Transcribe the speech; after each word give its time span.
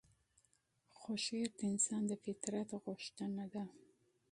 خو 0.97 1.11
شعر 1.25 1.49
د 1.59 1.61
انسان 1.71 2.01
د 2.07 2.11
فطرت 2.23 2.69
غوښتنه 2.83 3.45
ده. 3.53 3.63